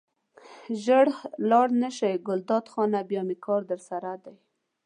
[0.83, 1.07] ژر
[1.49, 4.35] لاړ نه شې ګلداد خانه بیا مې کار درسره دی.